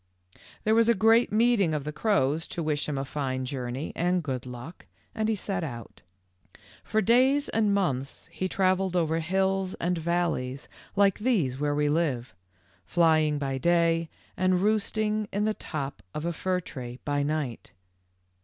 "There 0.63 0.73
was 0.73 0.89
a 0.89 0.95
great 0.95 1.31
meeting 1.31 1.75
of 1.75 1.83
the 1.83 1.91
crows 1.91 2.47
to 2.47 2.63
wish 2.63 2.89
him 2.89 2.97
a 2.97 3.05
fine 3.05 3.45
journey 3.45 3.93
and 3.95 4.23
good 4.23 4.47
luck, 4.47 4.87
and 5.13 5.29
he 5.29 5.35
set 5.35 5.63
out. 5.63 6.01
For 6.83 7.01
days 7.03 7.49
and 7.49 7.71
months 7.71 8.27
he 8.31 8.47
travelled 8.49 8.95
over 8.95 9.19
hills 9.19 9.75
and 9.75 9.95
valleys 9.99 10.67
like 10.95 11.19
these 11.19 11.59
where 11.59 11.75
we 11.75 11.87
live, 11.87 12.33
flying 12.83 13.37
by 13.37 13.59
day 13.59 14.09
and 14.35 14.59
roosting 14.61 15.27
in 15.31 15.45
the 15.45 15.53
top 15.53 16.01
of 16.15 16.25
a 16.25 16.33
fir 16.33 16.61
tree 16.61 16.97
by 17.05 17.21
night. 17.21 17.71